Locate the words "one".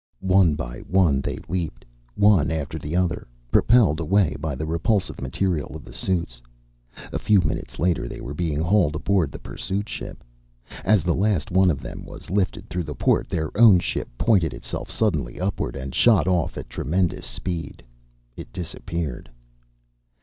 0.33-0.55, 0.79-1.21, 2.15-2.49, 11.51-11.69